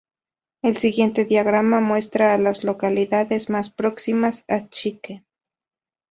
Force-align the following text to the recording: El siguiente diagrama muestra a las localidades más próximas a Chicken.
El 0.63 0.77
siguiente 0.77 1.25
diagrama 1.25 1.79
muestra 1.79 2.33
a 2.33 2.39
las 2.39 2.63
localidades 2.63 3.51
más 3.51 3.69
próximas 3.69 4.45
a 4.47 4.67
Chicken. 4.67 5.23